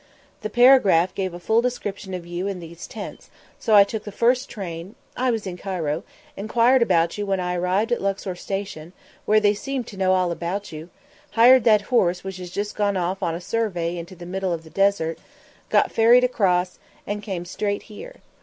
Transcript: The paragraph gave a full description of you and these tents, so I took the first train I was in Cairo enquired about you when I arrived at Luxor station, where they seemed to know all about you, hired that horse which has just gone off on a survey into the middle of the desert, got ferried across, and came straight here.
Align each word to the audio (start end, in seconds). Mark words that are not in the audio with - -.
The 0.41 0.49
paragraph 0.49 1.13
gave 1.13 1.31
a 1.31 1.39
full 1.39 1.61
description 1.61 2.15
of 2.15 2.25
you 2.25 2.47
and 2.47 2.59
these 2.59 2.87
tents, 2.87 3.29
so 3.59 3.75
I 3.75 3.83
took 3.83 4.03
the 4.03 4.11
first 4.11 4.49
train 4.49 4.95
I 5.15 5.29
was 5.29 5.45
in 5.45 5.57
Cairo 5.57 6.03
enquired 6.35 6.81
about 6.81 7.19
you 7.19 7.27
when 7.27 7.39
I 7.39 7.53
arrived 7.53 7.91
at 7.91 8.01
Luxor 8.01 8.33
station, 8.35 8.93
where 9.25 9.39
they 9.39 9.53
seemed 9.53 9.85
to 9.85 9.97
know 9.97 10.13
all 10.13 10.31
about 10.31 10.71
you, 10.71 10.89
hired 11.33 11.65
that 11.65 11.81
horse 11.93 12.23
which 12.23 12.37
has 12.37 12.49
just 12.49 12.75
gone 12.75 12.97
off 12.97 13.21
on 13.21 13.35
a 13.35 13.39
survey 13.39 13.95
into 13.95 14.15
the 14.15 14.25
middle 14.25 14.51
of 14.53 14.63
the 14.63 14.71
desert, 14.71 15.19
got 15.69 15.91
ferried 15.91 16.23
across, 16.23 16.79
and 17.05 17.21
came 17.21 17.45
straight 17.45 17.83
here. 17.83 18.21